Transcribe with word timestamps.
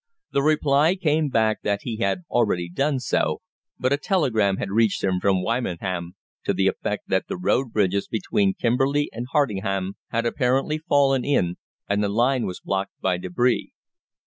The 0.31 0.41
reply 0.41 0.95
came 0.95 1.29
back 1.29 1.61
that 1.61 1.81
he 1.83 1.97
had 1.97 2.23
already 2.31 2.67
done 2.67 2.99
so, 2.99 3.43
but 3.79 3.93
a 3.93 3.97
telegram 3.97 4.57
had 4.57 4.71
reached 4.71 5.03
him 5.03 5.19
from 5.19 5.43
Wymondham 5.43 6.15
to 6.43 6.53
the 6.55 6.65
effect 6.67 7.07
that 7.09 7.27
the 7.27 7.37
road 7.37 7.71
bridges 7.71 8.07
between 8.07 8.55
Kimberley 8.55 9.11
and 9.13 9.27
Hardingham 9.31 9.97
had 10.07 10.25
apparently 10.25 10.79
fallen 10.79 11.23
in, 11.23 11.57
and 11.87 12.03
the 12.03 12.09
line 12.09 12.47
was 12.47 12.59
blocked 12.59 12.99
by 12.99 13.19
débris. 13.19 13.67